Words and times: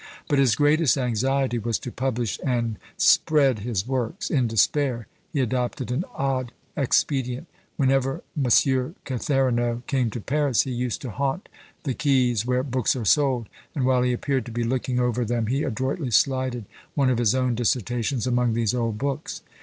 But 0.27 0.39
his 0.39 0.55
greatest 0.55 0.97
anxiety 0.97 1.59
was 1.59 1.77
to 1.77 1.91
publish 1.91 2.39
and 2.43 2.79
spread 2.97 3.59
his 3.59 3.87
works; 3.87 4.31
in 4.31 4.47
despair 4.47 5.05
he 5.31 5.41
adopted 5.41 5.91
an 5.91 6.05
odd 6.15 6.53
expedient. 6.75 7.45
Whenever 7.77 8.23
Monsieur 8.35 8.95
Catherinot 9.05 9.85
came 9.85 10.09
to 10.09 10.19
Paris, 10.19 10.63
he 10.63 10.71
used 10.71 11.03
to 11.03 11.11
haunt 11.11 11.49
the 11.83 11.93
quaies 11.93 12.47
where 12.47 12.63
books 12.63 12.95
are 12.95 13.05
sold, 13.05 13.47
and 13.75 13.85
while 13.85 14.01
he 14.01 14.11
appeared 14.11 14.47
to 14.47 14.51
be 14.51 14.63
looking 14.63 14.99
over 14.99 15.23
them, 15.23 15.45
he 15.45 15.61
adroitly 15.61 16.09
slided 16.09 16.65
one 16.95 17.11
of 17.11 17.19
his 17.19 17.35
own 17.35 17.53
dissertations 17.53 18.25
among 18.25 18.53
these 18.55 18.73
old 18.73 18.97
books. 18.97 19.43